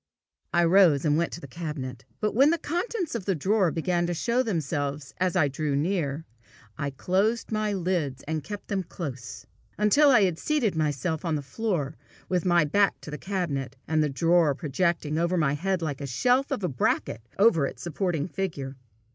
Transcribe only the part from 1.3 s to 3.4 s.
to the cabinet. But when the contents of the